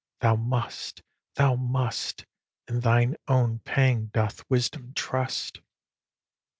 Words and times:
Thou 0.21 0.35
must, 0.35 1.03
thou 1.35 1.53
must: 1.53 2.25
In 2.67 2.79
thine 2.79 3.17
own 3.27 3.59
pang 3.59 4.05
doth 4.07 4.43
wisdom 4.49 4.93
trust. 4.95 5.61